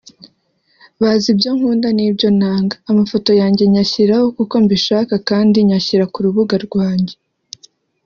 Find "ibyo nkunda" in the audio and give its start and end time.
1.33-1.87